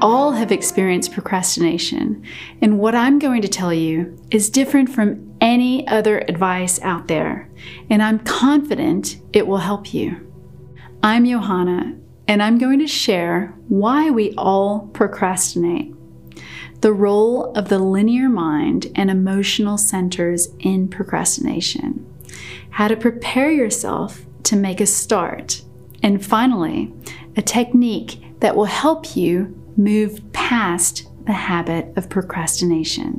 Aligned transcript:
all 0.00 0.32
have 0.32 0.52
experienced 0.52 1.12
procrastination, 1.12 2.24
and 2.60 2.78
what 2.78 2.94
I'm 2.94 3.18
going 3.18 3.42
to 3.42 3.48
tell 3.48 3.72
you 3.72 4.16
is 4.30 4.50
different 4.50 4.88
from 4.88 5.36
any 5.40 5.86
other 5.86 6.18
advice 6.28 6.80
out 6.82 7.08
there, 7.08 7.48
and 7.90 8.02
I'm 8.02 8.18
confident 8.20 9.20
it 9.32 9.46
will 9.46 9.58
help 9.58 9.94
you. 9.94 10.26
I'm 11.02 11.24
Johanna, 11.26 11.96
and 12.26 12.42
I'm 12.42 12.58
going 12.58 12.78
to 12.80 12.86
share 12.86 13.54
why 13.68 14.10
we 14.10 14.34
all 14.34 14.88
procrastinate, 14.92 15.94
the 16.80 16.92
role 16.92 17.52
of 17.52 17.68
the 17.68 17.78
linear 17.78 18.28
mind 18.28 18.92
and 18.94 19.10
emotional 19.10 19.78
centers 19.78 20.48
in 20.60 20.88
procrastination, 20.88 22.06
how 22.70 22.88
to 22.88 22.96
prepare 22.96 23.50
yourself 23.50 24.24
to 24.44 24.56
make 24.56 24.80
a 24.80 24.86
start, 24.86 25.62
and 26.02 26.24
finally, 26.24 26.92
a 27.36 27.42
technique 27.42 28.22
that 28.40 28.54
will 28.54 28.64
help 28.64 29.16
you 29.16 29.54
move 29.78 30.20
past 30.32 31.08
the 31.24 31.32
habit 31.32 31.96
of 31.96 32.10
procrastination. 32.10 33.12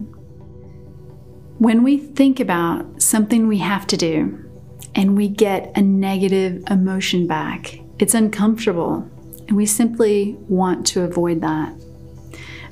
When 1.58 1.84
we 1.84 1.98
think 1.98 2.40
about 2.40 3.02
something 3.02 3.48
we 3.48 3.60
have 3.60 3.88
to 3.88 3.98
do 3.98 4.46
and 4.94 5.16
we 5.16 5.30
get 5.30 5.72
a 5.78 5.82
negative 5.82 6.64
emotion 6.70 7.28
back, 7.28 7.80
it's 7.98 8.14
uncomfortable 8.14 9.10
and 9.48 9.56
we 9.56 9.66
simply 9.66 10.36
want 10.48 10.86
to 10.88 11.04
avoid 11.04 11.42
that. 11.42 11.74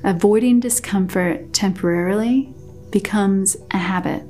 Avoiding 0.04 0.59
discomfort 0.59 1.54
temporarily 1.54 2.54
becomes 2.92 3.56
a 3.72 3.78
habit. 3.78 4.23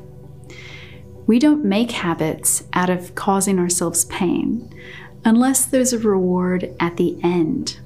We 1.26 1.40
don't 1.40 1.66
make 1.66 1.92
habits 1.92 2.64
out 2.74 2.90
of 2.90 3.16
causing 3.16 3.60
ourselves 3.60 4.06
pain 4.06 4.74
unless 5.26 5.66
there's 5.66 5.94
a 5.94 6.00
reward 6.00 6.74
at 6.80 6.98
the 6.98 7.20
end. 7.24 7.80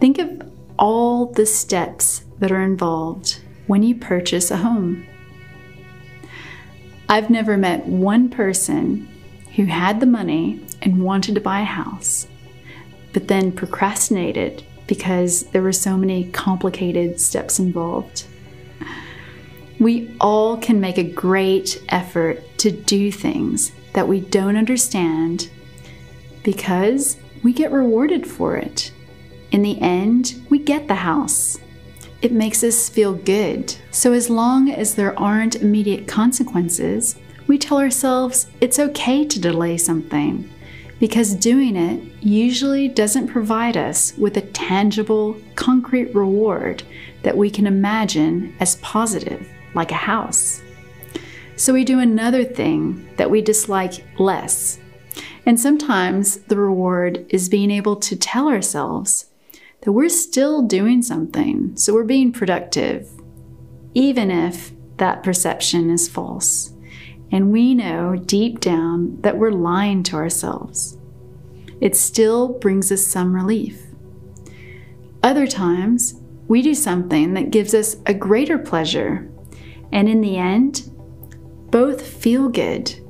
Think 0.00 0.18
of 0.18 0.42
all 0.78 1.26
the 1.26 1.46
steps 1.46 2.24
that 2.38 2.52
are 2.52 2.62
involved 2.62 3.40
when 3.66 3.82
you 3.82 3.94
purchase 3.94 4.50
a 4.50 4.58
home. 4.58 5.06
I've 7.08 7.30
never 7.30 7.56
met 7.56 7.86
one 7.86 8.28
person 8.28 9.08
who 9.56 9.66
had 9.66 10.00
the 10.00 10.06
money 10.06 10.66
and 10.82 11.02
wanted 11.02 11.34
to 11.36 11.40
buy 11.40 11.60
a 11.60 11.64
house, 11.64 12.26
but 13.12 13.28
then 13.28 13.52
procrastinated 13.52 14.64
because 14.86 15.44
there 15.46 15.62
were 15.62 15.72
so 15.72 15.96
many 15.96 16.30
complicated 16.30 17.20
steps 17.20 17.58
involved. 17.58 18.26
We 19.78 20.14
all 20.20 20.56
can 20.56 20.80
make 20.80 20.98
a 20.98 21.04
great 21.04 21.82
effort 21.88 22.42
to 22.58 22.70
do 22.70 23.10
things 23.10 23.72
that 23.92 24.08
we 24.08 24.20
don't 24.20 24.56
understand 24.56 25.50
because 26.42 27.16
we 27.42 27.52
get 27.52 27.72
rewarded 27.72 28.26
for 28.26 28.56
it. 28.56 28.92
In 29.52 29.62
the 29.62 29.80
end, 29.80 30.44
we 30.50 30.58
get 30.58 30.88
the 30.88 30.94
house. 30.94 31.58
It 32.22 32.32
makes 32.32 32.64
us 32.64 32.88
feel 32.88 33.14
good. 33.14 33.74
So, 33.90 34.12
as 34.12 34.30
long 34.30 34.70
as 34.70 34.94
there 34.94 35.18
aren't 35.18 35.56
immediate 35.56 36.08
consequences, 36.08 37.16
we 37.46 37.58
tell 37.58 37.78
ourselves 37.78 38.46
it's 38.60 38.78
okay 38.78 39.24
to 39.26 39.40
delay 39.40 39.76
something 39.76 40.50
because 41.00 41.34
doing 41.34 41.76
it 41.76 42.00
usually 42.22 42.88
doesn't 42.88 43.28
provide 43.28 43.76
us 43.76 44.14
with 44.16 44.36
a 44.36 44.40
tangible, 44.40 45.36
concrete 45.54 46.14
reward 46.14 46.82
that 47.22 47.36
we 47.36 47.50
can 47.50 47.66
imagine 47.66 48.54
as 48.60 48.76
positive, 48.76 49.46
like 49.74 49.90
a 49.90 49.96
house. 49.96 50.62
So 51.56 51.72
we 51.72 51.84
do 51.84 51.98
another 51.98 52.44
thing 52.44 53.08
that 53.16 53.30
we 53.30 53.42
dislike 53.42 54.04
less. 54.18 54.78
And 55.46 55.60
sometimes 55.60 56.38
the 56.38 56.56
reward 56.56 57.26
is 57.28 57.48
being 57.48 57.70
able 57.70 57.96
to 57.96 58.16
tell 58.16 58.48
ourselves 58.48 59.26
that 59.84 59.92
we're 59.92 60.08
still 60.08 60.62
doing 60.62 61.02
something, 61.02 61.76
so 61.76 61.92
we're 61.92 62.04
being 62.04 62.32
productive, 62.32 63.08
even 63.92 64.30
if 64.30 64.72
that 64.96 65.22
perception 65.22 65.90
is 65.90 66.08
false. 66.08 66.72
And 67.30 67.52
we 67.52 67.74
know 67.74 68.16
deep 68.16 68.60
down 68.60 69.20
that 69.20 69.36
we're 69.36 69.50
lying 69.50 70.02
to 70.04 70.16
ourselves. 70.16 70.96
It 71.80 71.94
still 71.96 72.58
brings 72.58 72.90
us 72.90 73.06
some 73.06 73.34
relief. 73.34 73.82
Other 75.22 75.46
times, 75.46 76.20
we 76.48 76.62
do 76.62 76.74
something 76.74 77.34
that 77.34 77.50
gives 77.50 77.74
us 77.74 77.96
a 78.06 78.14
greater 78.14 78.58
pleasure, 78.58 79.30
and 79.92 80.08
in 80.08 80.22
the 80.22 80.36
end, 80.36 80.90
both 81.70 82.06
feel 82.06 82.48
good 82.48 83.03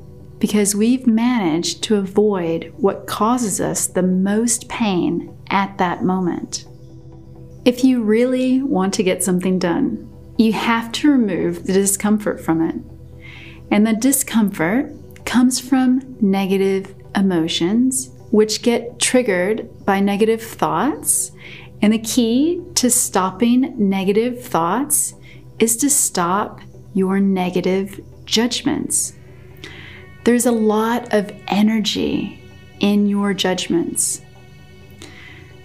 because 0.44 0.74
we've 0.74 1.06
managed 1.06 1.82
to 1.82 1.96
avoid 1.96 2.70
what 2.76 3.06
causes 3.06 3.62
us 3.62 3.86
the 3.86 4.02
most 4.02 4.68
pain 4.68 5.34
at 5.48 5.78
that 5.78 6.04
moment. 6.04 6.66
If 7.64 7.82
you 7.82 8.02
really 8.02 8.60
want 8.60 8.92
to 8.92 9.02
get 9.02 9.24
something 9.24 9.58
done, 9.58 10.06
you 10.36 10.52
have 10.52 10.92
to 10.92 11.10
remove 11.10 11.64
the 11.64 11.72
discomfort 11.72 12.44
from 12.44 12.60
it. 12.60 12.74
And 13.70 13.86
the 13.86 13.94
discomfort 13.94 14.92
comes 15.24 15.58
from 15.58 16.14
negative 16.20 16.94
emotions, 17.16 18.10
which 18.30 18.60
get 18.60 18.98
triggered 18.98 19.70
by 19.86 19.98
negative 19.98 20.42
thoughts. 20.42 21.32
And 21.80 21.90
the 21.90 21.98
key 21.98 22.62
to 22.74 22.90
stopping 22.90 23.74
negative 23.78 24.44
thoughts 24.44 25.14
is 25.58 25.74
to 25.78 25.88
stop 25.88 26.60
your 26.92 27.18
negative 27.18 27.98
judgments. 28.26 29.14
There's 30.24 30.46
a 30.46 30.52
lot 30.52 31.12
of 31.12 31.30
energy 31.48 32.42
in 32.80 33.06
your 33.06 33.34
judgments. 33.34 34.22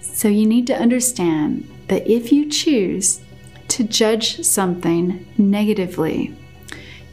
So 0.02 0.28
you 0.28 0.46
need 0.46 0.68
to 0.68 0.76
understand 0.76 1.70
that 1.88 2.08
if 2.08 2.34
you 2.34 2.50
choose 2.50 3.22
to 3.70 3.86
judge 3.86 4.44
something 4.44 5.26
negatively, 5.38 6.36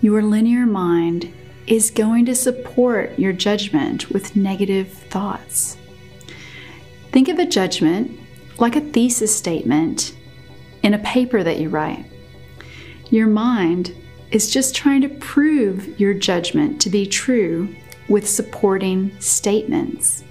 your 0.01 0.23
linear 0.23 0.67
mind 0.67 1.33
is 1.69 1.93
going 1.93 2.27
to 2.27 2.35
support 2.35 3.17
your 3.19 3.33
judgment 3.33 4.11
with 4.11 4.35
negative 4.35 4.89
thoughts. 4.93 5.77
Think 7.13 7.29
of 7.29 7.39
a 7.39 7.47
judgment 7.47 8.19
like 8.59 8.75
a 8.75 8.81
thesis 8.81 9.35
statement 9.35 10.17
in 10.83 10.95
a 10.95 10.99
paper 10.99 11.45
that 11.45 11.59
you 11.59 11.69
write. 11.69 12.05
Your 13.11 13.29
mind 13.29 13.95
is 14.31 14.51
just 14.51 14.75
trying 14.75 15.01
to 15.03 15.09
prove 15.09 15.99
your 16.01 16.15
judgment 16.15 16.81
to 16.81 16.91
be 16.91 17.07
true 17.07 17.75
with 18.09 18.29
supporting 18.29 19.19
statements. 19.21 20.25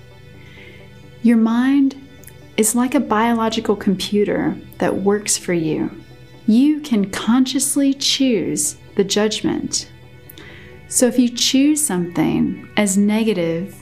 Your 1.24 1.38
mind 1.38 1.96
is 2.58 2.76
like 2.76 2.96
a 2.96 3.00
biological 3.00 3.76
computer 3.76 4.56
that 4.78 4.96
works 4.96 5.38
for 5.38 5.54
you. 5.54 5.92
You 6.48 6.80
can 6.82 7.10
consciously 7.10 7.94
choose 7.94 8.78
the 8.96 9.04
judgment. 9.04 9.90
So 10.88 11.08
if 11.08 11.18
you 11.18 11.30
choose 11.30 11.86
something 11.86 12.70
as 12.78 12.98
negative 12.98 13.76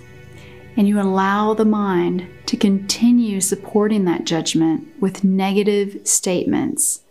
and 0.77 0.87
you 0.87 0.99
allow 0.99 1.53
the 1.53 1.65
mind 1.65 2.27
to 2.47 2.57
continue 2.57 3.41
supporting 3.41 4.05
that 4.05 4.25
judgment 4.25 4.87
with 5.01 5.23
negative 5.23 6.07
statements 6.07 7.01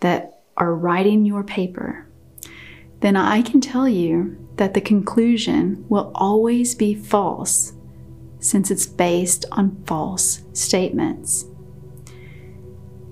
that 0.00 0.40
are 0.56 0.74
writing 0.74 1.24
your 1.24 1.42
paper, 1.42 2.06
then 3.02 3.16
I 3.16 3.42
can 3.42 3.60
tell 3.60 3.88
you 3.88 4.38
that 4.56 4.74
the 4.74 4.80
conclusion 4.80 5.84
will 5.88 6.12
always 6.14 6.74
be 6.74 6.94
false 6.94 7.74
since 8.38 8.70
it's 8.70 8.86
based 8.86 9.44
on 9.52 9.82
false 9.86 10.42
statements. 10.52 11.46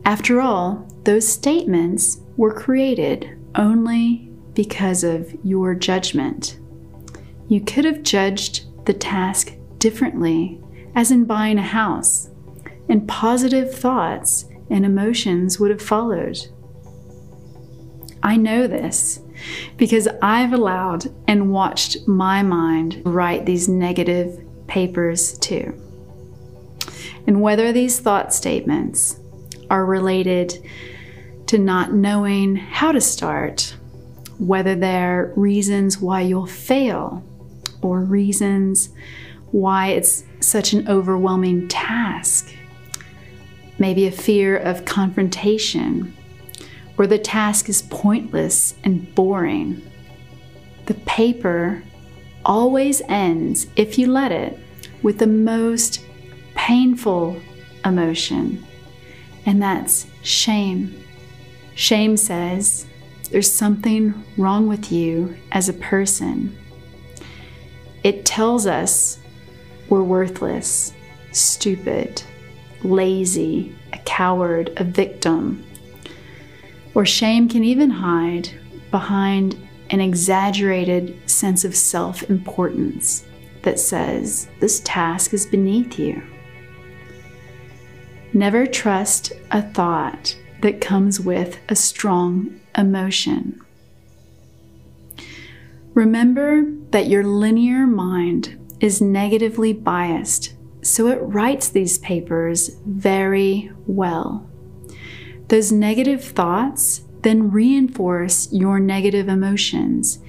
After 0.04 0.40
all, 0.40 0.88
those 1.04 1.26
statements 1.26 2.20
were 2.36 2.54
created 2.54 3.36
only 3.54 4.30
because 4.54 5.04
of 5.04 5.36
your 5.44 5.74
judgment. 5.74 6.58
You 7.48 7.60
could 7.60 7.84
have 7.84 8.02
judged 8.02 8.66
the 8.86 8.94
task 8.94 9.54
differently, 9.78 10.60
as 10.94 11.10
in 11.10 11.24
buying 11.24 11.58
a 11.58 11.62
house, 11.62 12.30
and 12.88 13.08
positive 13.08 13.74
thoughts 13.74 14.46
and 14.68 14.84
emotions 14.84 15.58
would 15.58 15.70
have 15.70 15.82
followed. 15.82 16.38
I 18.22 18.36
know 18.36 18.66
this 18.66 19.20
because 19.76 20.08
I've 20.20 20.52
allowed 20.52 21.06
and 21.26 21.52
watched 21.52 22.06
my 22.06 22.42
mind 22.42 23.02
write 23.04 23.46
these 23.46 23.68
negative 23.68 24.38
papers 24.66 25.38
too. 25.38 25.74
And 27.26 27.40
whether 27.40 27.72
these 27.72 28.00
thought 28.00 28.34
statements 28.34 29.18
are 29.70 29.84
related 29.84 30.66
to 31.46 31.58
not 31.58 31.92
knowing 31.92 32.56
how 32.56 32.92
to 32.92 33.00
start, 33.00 33.74
whether 34.38 34.74
they're 34.74 35.32
reasons 35.36 35.98
why 35.98 36.22
you'll 36.22 36.46
fail 36.46 37.24
or 37.82 38.00
reasons 38.00 38.90
why 39.50 39.88
it's 39.88 40.24
such 40.40 40.72
an 40.72 40.88
overwhelming 40.88 41.66
task, 41.68 42.54
maybe 43.78 44.06
a 44.06 44.12
fear 44.12 44.56
of 44.56 44.84
confrontation, 44.84 46.14
or 47.00 47.06
the 47.06 47.18
task 47.18 47.70
is 47.70 47.80
pointless 47.80 48.74
and 48.84 49.14
boring. 49.14 49.80
The 50.84 50.92
paper 51.06 51.82
always 52.44 53.00
ends, 53.08 53.68
if 53.74 53.98
you 53.98 54.06
let 54.06 54.32
it, 54.32 54.58
with 55.02 55.18
the 55.18 55.26
most 55.26 56.04
painful 56.54 57.40
emotion. 57.86 58.62
and 59.46 59.62
that's 59.62 60.08
shame. 60.22 61.02
Shame 61.74 62.18
says 62.18 62.86
there's 63.30 63.50
something 63.50 64.12
wrong 64.36 64.68
with 64.68 64.92
you 64.92 65.34
as 65.52 65.70
a 65.70 65.72
person. 65.72 66.54
It 68.04 68.26
tells 68.26 68.66
us 68.66 69.18
we're 69.88 70.02
worthless, 70.02 70.92
stupid, 71.32 72.22
lazy, 72.84 73.74
a 73.94 73.98
coward, 74.00 74.74
a 74.76 74.84
victim. 74.84 75.64
Or 76.94 77.06
shame 77.06 77.48
can 77.48 77.64
even 77.64 77.90
hide 77.90 78.50
behind 78.90 79.56
an 79.90 80.00
exaggerated 80.00 81.28
sense 81.28 81.64
of 81.64 81.76
self 81.76 82.28
importance 82.30 83.24
that 83.62 83.78
says 83.78 84.48
this 84.60 84.80
task 84.84 85.34
is 85.34 85.46
beneath 85.46 85.98
you. 85.98 86.22
Never 88.32 88.66
trust 88.66 89.32
a 89.50 89.62
thought 89.62 90.36
that 90.62 90.80
comes 90.80 91.20
with 91.20 91.58
a 91.68 91.74
strong 91.74 92.60
emotion. 92.76 93.60
Remember 95.94 96.64
that 96.90 97.08
your 97.08 97.24
linear 97.24 97.86
mind 97.86 98.56
is 98.80 99.00
negatively 99.00 99.72
biased, 99.72 100.54
so 100.82 101.08
it 101.08 101.18
writes 101.20 101.68
these 101.68 101.98
papers 101.98 102.70
very 102.86 103.72
well. 103.86 104.49
Those 105.50 105.72
negative 105.72 106.22
thoughts 106.22 107.02
then 107.22 107.50
reinforce 107.50 108.50
your 108.52 108.78
negative 108.78 109.28
emotions, 109.28 110.20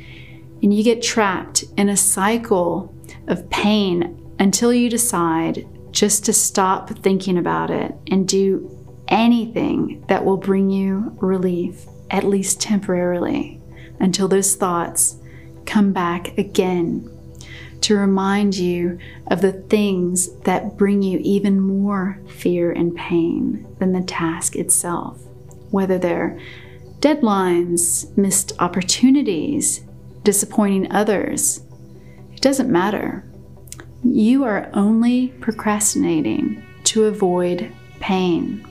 and 0.64 0.74
you 0.74 0.84
get 0.84 1.04
trapped 1.04 1.64
in 1.78 1.90
a 1.90 1.96
cycle 1.96 2.92
of 3.28 3.48
pain 3.52 4.20
until 4.40 4.74
you 4.74 4.90
decide 4.90 5.68
just 5.92 6.26
to 6.26 6.34
stop 6.34 6.90
thinking 6.90 7.38
about 7.38 7.70
it 7.70 7.94
and 8.10 8.28
do 8.28 8.68
anything 9.10 10.04
that 10.08 10.26
will 10.26 10.38
bring 10.38 10.72
you 10.72 11.16
relief, 11.22 11.86
at 12.10 12.24
least 12.24 12.60
temporarily, 12.60 13.62
until 14.00 14.28
those 14.28 14.56
thoughts 14.56 15.18
come 15.68 15.94
back 15.94 16.36
again 16.40 17.08
to 17.82 17.98
remind 17.98 18.56
you 18.56 19.00
of 19.28 19.42
the 19.42 19.54
things 19.54 20.34
that 20.42 20.78
bring 20.78 21.02
you 21.02 21.20
even 21.24 21.60
more 21.60 22.20
fear 22.28 22.72
and 22.72 22.96
pain 22.96 23.68
than 23.80 23.92
the 23.92 24.02
task 24.02 24.56
itself, 24.56 25.20
whether 25.72 25.98
they're 25.98 26.40
deadlines, 27.00 28.16
missed 28.16 28.54
opportunities, 28.60 29.82
disappointing 30.24 30.92
others. 30.92 31.62
It 32.32 32.42
doesn't 32.42 32.72
matter. 32.72 33.26
You 34.04 34.44
are 34.44 34.70
only 34.74 35.30
procrastinating 35.40 36.64
to 36.86 37.06
avoid 37.06 37.72
pain. 38.00 38.68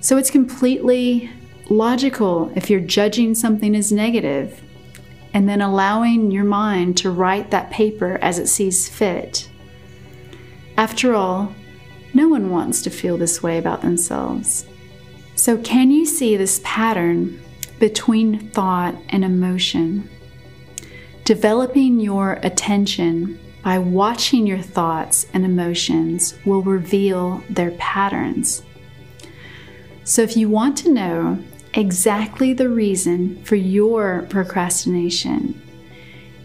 So 0.00 0.16
it's 0.16 0.30
completely 0.30 1.30
logical 1.68 2.52
if 2.56 2.68
you're 2.68 2.80
judging 2.80 3.34
something 3.34 3.74
as 3.76 3.92
negative 3.92 4.60
and 5.34 5.48
then 5.48 5.60
allowing 5.60 6.30
your 6.30 6.44
mind 6.44 6.96
to 6.98 7.10
write 7.10 7.50
that 7.50 7.70
paper 7.70 8.18
as 8.20 8.38
it 8.38 8.48
sees 8.48 8.88
fit. 8.88 9.48
After 10.76 11.14
all, 11.14 11.54
no 12.14 12.28
one 12.28 12.50
wants 12.50 12.82
to 12.82 12.90
feel 12.90 13.16
this 13.16 13.42
way 13.42 13.58
about 13.58 13.82
themselves. 13.82 14.66
So, 15.34 15.56
can 15.58 15.90
you 15.90 16.04
see 16.04 16.36
this 16.36 16.60
pattern 16.62 17.40
between 17.78 18.50
thought 18.50 18.94
and 19.08 19.24
emotion? 19.24 20.08
Developing 21.24 22.00
your 22.00 22.34
attention 22.42 23.38
by 23.62 23.78
watching 23.78 24.46
your 24.46 24.60
thoughts 24.60 25.26
and 25.32 25.44
emotions 25.44 26.34
will 26.44 26.62
reveal 26.62 27.42
their 27.48 27.70
patterns. 27.72 28.62
So, 30.04 30.22
if 30.22 30.36
you 30.36 30.48
want 30.48 30.76
to 30.78 30.92
know 30.92 31.42
exactly 31.74 32.52
the 32.52 32.68
reason 32.68 33.42
for 33.44 33.56
your 33.56 34.26
procrastination, 34.28 35.60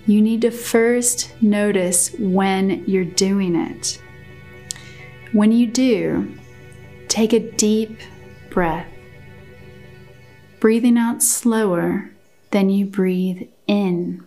you 0.05 0.21
need 0.21 0.41
to 0.41 0.51
first 0.51 1.33
notice 1.41 2.11
when 2.17 2.85
you're 2.87 3.03
doing 3.03 3.55
it. 3.55 4.01
When 5.33 5.51
you 5.51 5.67
do, 5.67 6.33
take 7.09 7.33
a 7.33 7.51
deep 7.51 7.99
breath, 8.49 8.87
breathing 10.59 10.97
out 10.97 11.21
slower 11.21 12.09
than 12.51 12.69
you 12.69 12.85
breathe 12.85 13.49
in. 13.67 14.23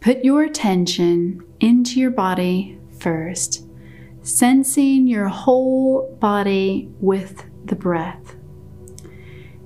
Put 0.00 0.24
your 0.24 0.42
attention 0.42 1.42
into 1.60 1.98
your 1.98 2.10
body 2.10 2.78
first, 2.98 3.66
sensing 4.22 5.06
your 5.06 5.28
whole 5.28 6.14
body 6.20 6.90
with 7.00 7.44
the 7.64 7.76
breath. 7.76 8.36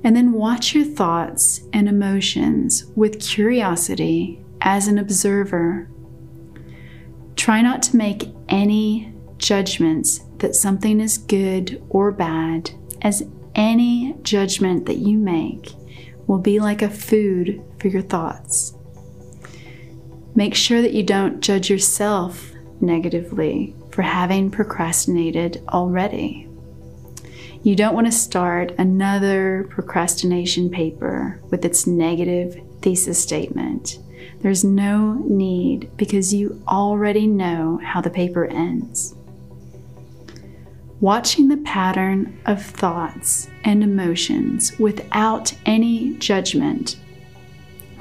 And 0.04 0.14
then 0.14 0.32
watch 0.32 0.74
your 0.74 0.84
thoughts 0.84 1.62
and 1.72 1.88
emotions 1.88 2.84
with 2.94 3.20
curiosity 3.20 4.44
as 4.60 4.86
an 4.86 4.98
observer. 4.98 5.88
Try 7.36 7.62
not 7.62 7.82
to 7.84 7.96
make 7.96 8.28
any 8.48 9.14
judgments 9.38 10.20
that 10.38 10.54
something 10.54 11.00
is 11.00 11.18
good 11.18 11.82
or 11.88 12.12
bad, 12.12 12.70
as 13.02 13.26
any 13.54 14.16
judgment 14.22 14.86
that 14.86 14.98
you 14.98 15.18
make 15.18 15.72
will 16.26 16.38
be 16.38 16.60
like 16.60 16.82
a 16.82 16.90
food 16.90 17.62
for 17.78 17.88
your 17.88 18.02
thoughts. 18.02 18.74
Make 20.34 20.54
sure 20.54 20.82
that 20.82 20.94
you 20.94 21.02
don't 21.02 21.40
judge 21.40 21.70
yourself 21.70 22.52
negatively 22.80 23.74
for 23.90 24.02
having 24.02 24.50
procrastinated 24.50 25.62
already. 25.68 26.48
You 27.64 27.74
don't 27.74 27.94
want 27.94 28.06
to 28.06 28.12
start 28.12 28.72
another 28.76 29.66
procrastination 29.70 30.68
paper 30.68 31.40
with 31.50 31.64
its 31.64 31.86
negative 31.86 32.60
thesis 32.82 33.18
statement. 33.18 34.00
There's 34.42 34.64
no 34.64 35.14
need 35.26 35.90
because 35.96 36.34
you 36.34 36.62
already 36.68 37.26
know 37.26 37.80
how 37.82 38.02
the 38.02 38.10
paper 38.10 38.44
ends. 38.44 39.14
Watching 41.00 41.48
the 41.48 41.56
pattern 41.56 42.38
of 42.44 42.62
thoughts 42.62 43.48
and 43.64 43.82
emotions 43.82 44.78
without 44.78 45.54
any 45.64 46.16
judgment 46.16 46.98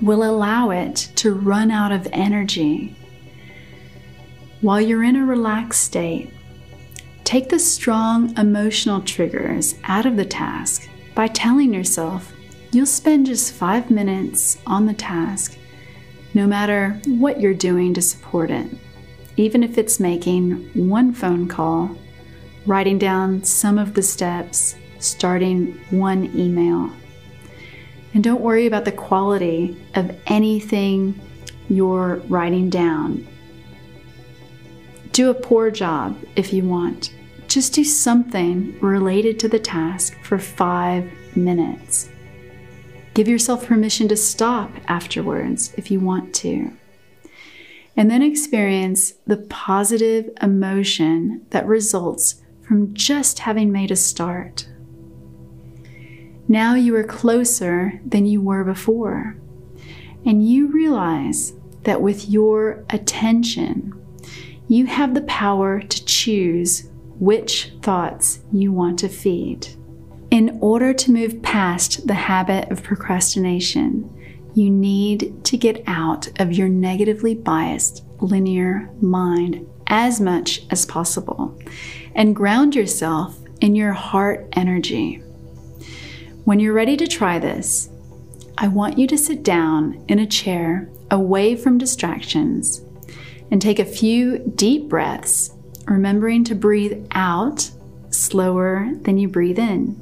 will 0.02 0.30
allow 0.30 0.72
it 0.72 1.10
to 1.16 1.34
run 1.34 1.72
out 1.72 1.94
of 1.94 2.06
energy. 2.12 2.98
While 4.60 4.82
you're 4.82 5.06
in 5.06 5.16
a 5.16 5.26
relaxed 5.26 5.86
state, 5.86 6.34
Take 7.24 7.50
the 7.50 7.60
strong 7.60 8.38
emotional 8.38 9.02
triggers 9.02 9.76
out 9.86 10.06
of 10.06 10.18
the 10.18 10.26
task 10.26 10.90
by 11.16 11.28
telling 11.28 11.74
yourself 11.74 12.34
you'll 12.72 12.86
spend 12.86 13.28
just 13.28 13.54
five 13.54 13.90
minutes 13.90 14.58
on 14.68 14.86
the 14.86 14.94
task, 14.94 15.58
no 16.34 16.46
matter 16.46 17.00
what 17.06 17.40
you're 17.40 17.54
doing 17.54 17.94
to 17.94 18.02
support 18.02 18.52
it. 18.52 18.68
Even 19.38 19.64
if 19.64 19.78
it's 19.78 20.00
making 20.00 20.70
one 20.74 21.14
phone 21.14 21.48
call, 21.48 21.96
writing 22.66 22.98
down 22.98 23.44
some 23.44 23.78
of 23.78 23.94
the 23.94 24.04
steps, 24.04 24.76
starting 25.00 25.80
one 25.92 26.26
email. 26.38 26.92
And 28.14 28.24
don't 28.24 28.42
worry 28.42 28.68
about 28.68 28.86
the 28.86 28.92
quality 28.92 29.82
of 29.96 30.16
anything 30.28 31.20
you're 31.70 32.18
writing 32.28 32.70
down. 32.70 33.28
Do 35.14 35.30
a 35.30 35.36
poor 35.36 35.70
job 35.70 36.18
if 36.36 36.52
you 36.52 36.64
want. 36.64 37.14
Just 37.48 37.74
do 37.74 37.84
something 37.84 38.80
related 38.80 39.38
to 39.40 39.48
the 39.48 39.60
task 39.60 40.18
for 40.24 40.40
five 40.40 41.08
minutes. 41.36 42.10
Give 43.14 43.28
yourself 43.28 43.68
permission 43.68 44.08
to 44.08 44.18
stop 44.18 44.72
afterwards 44.88 45.72
if 45.78 45.92
you 45.92 46.00
want 46.00 46.34
to. 46.36 46.74
And 47.96 48.10
then 48.10 48.24
experience 48.24 49.14
the 49.28 49.38
positive 49.38 50.32
emotion 50.42 51.46
that 51.52 51.68
results 51.68 52.42
from 52.68 52.96
just 52.96 53.38
having 53.38 53.72
made 53.72 53.92
a 53.92 53.96
start. 53.96 54.68
Now 56.48 56.74
you 56.74 56.96
are 56.96 57.04
closer 57.04 58.02
than 58.04 58.26
you 58.26 58.42
were 58.42 58.64
before, 58.64 59.38
and 60.26 60.48
you 60.48 60.72
realize 60.72 61.54
that 61.84 62.02
with 62.02 62.28
your 62.28 62.84
attention, 62.90 63.94
you 64.68 64.86
have 64.86 65.14
the 65.14 65.22
power 65.24 65.82
to 65.82 66.06
choose 66.06 66.90
which 67.20 67.74
thoughts 67.82 68.40
you 68.52 68.72
want 68.72 69.00
to 69.00 69.10
feed. 69.10 69.68
In 70.32 70.58
order 70.62 70.94
to 70.94 71.12
move 71.12 71.42
past 71.42 72.08
the 72.08 72.14
habit 72.14 72.72
of 72.72 72.84
procrastination, 72.84 74.10
you 74.56 74.70
need 74.70 75.44
to 75.46 75.58
get 75.58 75.84
out 75.88 76.28
of 76.40 76.54
your 76.54 76.70
negatively 76.70 77.36
biased 77.36 78.04
linear 78.20 78.90
mind 79.02 79.68
as 79.88 80.22
much 80.22 80.62
as 80.72 80.86
possible 80.86 81.60
and 82.16 82.36
ground 82.36 82.76
yourself 82.76 83.38
in 83.62 83.76
your 83.76 83.94
heart 83.94 84.48
energy. 84.54 85.16
When 86.46 86.60
you're 86.60 86.74
ready 86.74 86.98
to 86.98 87.08
try 87.08 87.40
this, 87.40 87.90
I 88.58 88.68
want 88.68 88.98
you 88.98 89.08
to 89.08 89.18
sit 89.18 89.44
down 89.44 90.04
in 90.08 90.20
a 90.20 90.28
chair 90.28 90.90
away 91.10 91.56
from 91.56 91.78
distractions 91.78 92.83
and 93.54 93.62
take 93.62 93.78
a 93.78 93.86
few 93.86 94.40
deep 94.56 94.90
breaths, 94.90 95.52
remembering 95.86 96.44
to 96.44 96.56
breathe 96.56 97.06
out 97.12 97.70
slower 98.10 98.90
than 99.04 99.20
you 99.20 99.28
breathe 99.28 99.60
in. 99.60 99.96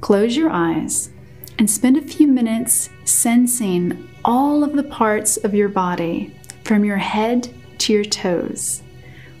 Close 0.00 0.34
your 0.34 0.48
eyes 0.48 1.10
and 1.58 1.70
spend 1.70 1.98
a 1.98 2.00
few 2.00 2.26
minutes 2.26 2.88
sensing 3.04 4.08
all 4.24 4.64
of 4.64 4.72
the 4.72 4.84
parts 4.84 5.36
of 5.36 5.52
your 5.52 5.68
body 5.68 6.34
from 6.64 6.82
your 6.82 6.96
head 6.96 7.52
to 7.76 7.92
your 7.92 8.04
toes 8.04 8.82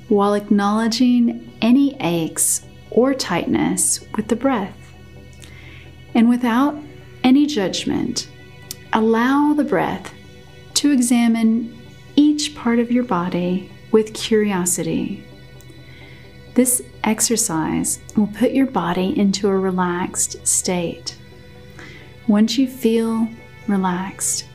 while 0.08 0.34
acknowledging 0.34 1.50
any 1.62 1.96
aches 2.00 2.66
or 2.90 3.14
tightness 3.14 4.04
with 4.14 4.28
the 4.28 4.36
breath. 4.36 4.76
And 6.14 6.28
without 6.28 6.76
any 7.24 7.46
judgment, 7.46 8.28
allow 8.92 9.54
the 9.54 9.64
breath 9.64 10.12
to 10.74 10.92
examine 10.92 11.79
each 12.16 12.54
part 12.54 12.78
of 12.78 12.90
your 12.90 13.04
body 13.04 13.70
with 13.90 14.14
curiosity. 14.14 15.24
This 16.54 16.82
exercise 17.04 18.00
will 18.16 18.26
put 18.26 18.52
your 18.52 18.66
body 18.66 19.18
into 19.18 19.48
a 19.48 19.56
relaxed 19.56 20.46
state. 20.46 21.16
Once 22.26 22.58
you 22.58 22.68
feel 22.68 23.28
relaxed, 23.66 24.46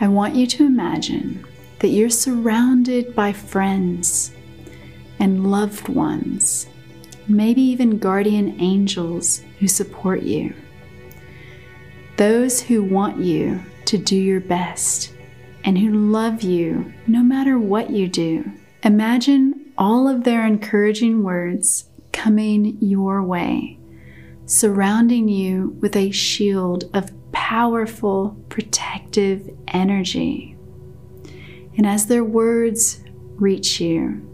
I 0.00 0.08
want 0.08 0.34
you 0.34 0.46
to 0.46 0.64
imagine 0.64 1.46
that 1.80 1.88
you're 1.88 2.10
surrounded 2.10 3.14
by 3.14 3.32
friends 3.32 4.32
and 5.18 5.50
loved 5.50 5.88
ones, 5.88 6.66
maybe 7.28 7.60
even 7.60 7.98
guardian 7.98 8.60
angels 8.60 9.42
who 9.58 9.68
support 9.68 10.22
you. 10.22 10.54
Those 12.16 12.60
who 12.60 12.82
want 12.82 13.18
you 13.18 13.62
to 13.86 13.98
do 13.98 14.16
your 14.16 14.40
best 14.40 15.14
and 15.64 15.78
who 15.78 15.92
love 15.92 16.42
you 16.42 16.92
no 17.06 17.22
matter 17.22 17.58
what 17.58 17.90
you 17.90 18.08
do. 18.08 18.50
Imagine 18.82 19.72
all 19.76 20.08
of 20.08 20.24
their 20.24 20.46
encouraging 20.46 21.22
words 21.22 21.90
coming 22.12 22.76
your 22.80 23.22
way, 23.22 23.78
surrounding 24.46 25.28
you 25.28 25.76
with 25.80 25.96
a 25.96 26.10
shield 26.10 26.84
of 26.94 27.12
powerful, 27.32 28.36
protective 28.48 29.48
energy. 29.68 30.56
And 31.76 31.86
as 31.86 32.06
their 32.06 32.24
words 32.24 33.02
reach 33.36 33.80
you, 33.80 34.26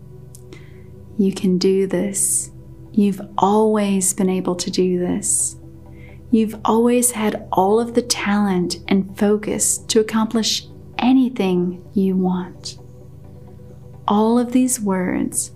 you 1.19 1.33
can 1.33 1.59
do 1.59 1.87
this. 1.87 2.51
You've 2.93 3.21
always 3.39 4.15
been 4.15 4.29
able 4.29 4.55
to 4.57 4.71
do 4.71 4.99
this. 4.99 5.57
You've 6.31 6.59
always 6.65 7.13
had 7.13 7.47
all 7.53 7.79
of 7.79 7.95
the 7.95 8.03
talent 8.03 8.79
and 8.89 9.17
focus 9.17 9.79
to 9.79 10.01
accomplish 10.01 10.67
anything 10.99 11.89
you 11.95 12.17
want. 12.17 12.79
All 14.09 14.39
of 14.39 14.53
these 14.53 14.81
words 14.81 15.51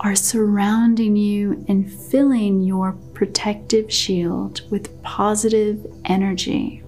are 0.00 0.14
surrounding 0.14 1.16
you 1.16 1.64
and 1.68 1.90
filling 1.90 2.62
your 2.62 2.92
protective 3.14 3.92
shield 3.92 4.60
with 4.70 5.02
positive 5.02 5.86
energy. 6.04 6.82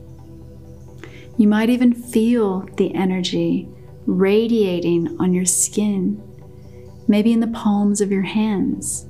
You 1.38 1.48
might 1.48 1.70
even 1.70 1.94
feel 1.94 2.60
the 2.76 2.94
energy 2.94 3.68
radiating 4.06 5.16
on 5.20 5.32
your 5.32 5.46
skin, 5.46 6.22
maybe 7.06 7.32
in 7.32 7.40
the 7.40 7.46
palms 7.46 8.00
of 8.00 8.10
your 8.10 8.22
hands. 8.22 9.06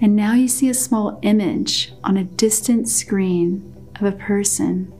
And 0.00 0.14
now 0.16 0.34
you 0.34 0.48
see 0.48 0.68
a 0.68 0.74
small 0.74 1.18
image 1.22 1.92
on 2.04 2.16
a 2.16 2.24
distant 2.24 2.88
screen 2.88 3.90
of 4.00 4.02
a 4.02 4.16
person 4.16 4.92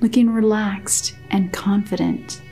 looking 0.00 0.30
relaxed 0.30 1.14
and 1.30 1.52
confident, 1.52 2.42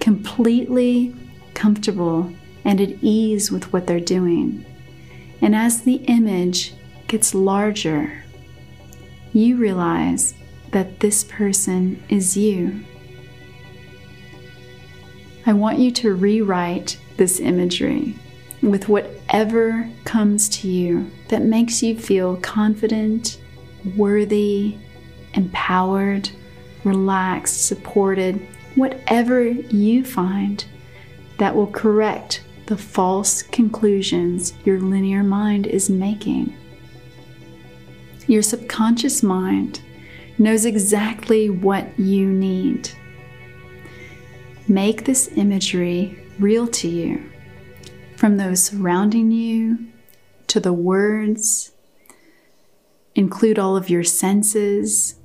completely 0.00 1.14
comfortable 1.54 2.32
and 2.64 2.80
at 2.80 2.90
ease 3.02 3.50
with 3.50 3.72
what 3.72 3.86
they're 3.86 4.00
doing. 4.00 4.64
And 5.40 5.54
as 5.54 5.82
the 5.82 5.96
image 6.06 6.74
gets 7.06 7.34
larger, 7.34 8.24
you 9.32 9.56
realize 9.56 10.34
that 10.72 11.00
this 11.00 11.24
person 11.24 12.02
is 12.08 12.36
you. 12.36 12.84
I 15.46 15.52
want 15.52 15.78
you 15.78 15.90
to 15.92 16.14
rewrite 16.14 16.98
this 17.16 17.40
imagery 17.40 18.16
with 18.62 18.88
whatever 18.88 19.88
comes 20.04 20.48
to 20.48 20.68
you 20.68 21.10
that 21.28 21.42
makes 21.42 21.82
you 21.82 21.98
feel 21.98 22.36
confident, 22.36 23.40
worthy, 23.96 24.76
empowered, 25.34 26.30
relaxed, 26.84 27.66
supported, 27.66 28.46
whatever 28.74 29.42
you 29.42 30.04
find 30.04 30.64
that 31.38 31.54
will 31.54 31.66
correct 31.68 32.44
the 32.66 32.76
false 32.76 33.42
conclusions 33.42 34.52
your 34.64 34.80
linear 34.80 35.22
mind 35.22 35.66
is 35.66 35.90
making. 35.90 36.56
Your 38.26 38.42
subconscious 38.42 39.22
mind 39.22 39.80
knows 40.38 40.64
exactly 40.64 41.50
what 41.50 41.98
you 41.98 42.26
need. 42.26 42.90
Make 44.68 45.04
this 45.04 45.28
imagery 45.36 46.24
real 46.38 46.68
to 46.68 46.88
you, 46.88 47.28
from 48.16 48.36
those 48.36 48.62
surrounding 48.62 49.30
you 49.32 49.88
to 50.46 50.60
the 50.60 50.72
words. 50.72 51.72
Include 53.14 53.58
all 53.58 53.76
of 53.76 53.90
your 53.90 54.04
senses, 54.04 55.16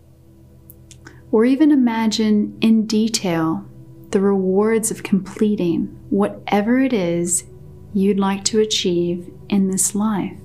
or 1.32 1.46
even 1.46 1.72
imagine 1.72 2.58
in 2.62 2.86
detail 2.86 3.66
the 4.12 4.22
rewards 4.22 4.92
of 4.92 5.04
completing 5.04 5.86
whatever 6.10 6.80
it 6.80 6.94
is 6.94 7.46
you'd 7.94 8.20
like 8.20 8.44
to 8.44 8.60
achieve 8.60 9.30
in 9.50 9.70
this 9.70 9.96
life. 9.96 10.38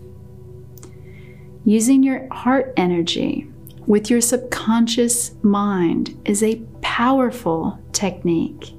Using 1.64 2.02
your 2.02 2.26
heart 2.32 2.72
energy 2.76 3.46
with 3.86 4.10
your 4.10 4.20
subconscious 4.20 5.34
mind 5.42 6.20
is 6.24 6.42
a 6.42 6.62
powerful 6.80 7.78
technique. 7.92 8.74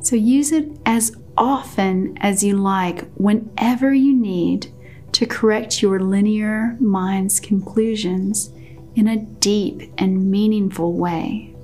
So 0.00 0.16
use 0.16 0.52
it 0.52 0.78
as 0.86 1.16
often 1.36 2.16
as 2.18 2.42
you 2.42 2.56
like, 2.56 3.10
whenever 3.14 3.92
you 3.92 4.14
need 4.14 4.72
to 5.12 5.26
correct 5.26 5.82
your 5.82 6.00
linear 6.00 6.76
mind's 6.80 7.40
conclusions 7.40 8.50
in 8.96 9.06
a 9.06 9.16
deep 9.16 9.92
and 9.98 10.30
meaningful 10.30 10.94
way. 10.94 11.54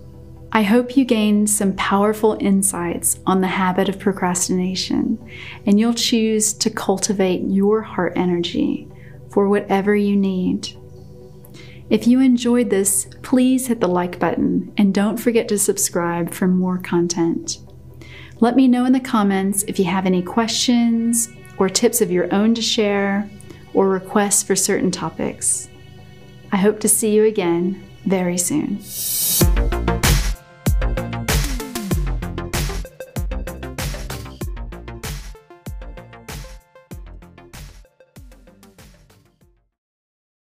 I 0.52 0.62
hope 0.62 0.98
you 0.98 1.06
gained 1.06 1.48
some 1.48 1.74
powerful 1.76 2.36
insights 2.38 3.18
on 3.26 3.40
the 3.40 3.46
habit 3.46 3.88
of 3.88 3.98
procrastination, 3.98 5.18
and 5.64 5.80
you'll 5.80 5.94
choose 5.94 6.52
to 6.52 6.68
cultivate 6.68 7.40
your 7.48 7.80
heart 7.80 8.12
energy 8.16 8.86
for 9.30 9.48
whatever 9.48 9.96
you 9.96 10.14
need. 10.14 10.68
If 11.88 12.06
you 12.06 12.20
enjoyed 12.20 12.68
this, 12.68 13.08
please 13.22 13.66
hit 13.66 13.80
the 13.80 13.88
like 13.88 14.18
button 14.18 14.72
and 14.76 14.94
don't 14.94 15.16
forget 15.16 15.48
to 15.48 15.58
subscribe 15.58 16.32
for 16.32 16.46
more 16.46 16.78
content. 16.78 17.58
Let 18.40 18.56
me 18.56 18.68
know 18.68 18.84
in 18.84 18.92
the 18.92 19.00
comments 19.00 19.62
if 19.64 19.78
you 19.78 19.86
have 19.86 20.04
any 20.04 20.20
questions 20.20 21.30
or 21.56 21.70
tips 21.70 22.02
of 22.02 22.10
your 22.10 22.32
own 22.32 22.54
to 22.56 22.62
share 22.62 23.28
or 23.72 23.88
requests 23.88 24.42
for 24.42 24.54
certain 24.54 24.90
topics. 24.90 25.68
I 26.52 26.58
hope 26.58 26.80
to 26.80 26.88
see 26.88 27.14
you 27.14 27.24
again 27.24 27.82
very 28.04 28.36
soon. 28.36 28.82